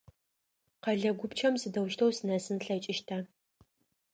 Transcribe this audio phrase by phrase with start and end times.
[0.83, 3.17] Къэлэ гупчэм сыдэущтэу сынэсын слъэкӏыщта?